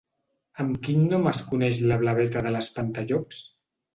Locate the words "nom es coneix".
1.11-1.81